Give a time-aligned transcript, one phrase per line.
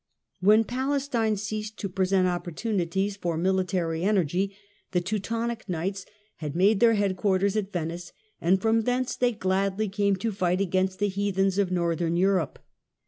[0.39, 4.57] When Palestine ceased to present opportunities for THE SHORES OF THE BALTIC 229 military energy,
[4.93, 6.05] the Teutonic Knights
[6.37, 8.11] had made their head quarters at Venice,
[8.41, 12.57] and from thence they gladly came to fight against the heathens of Northern Europe.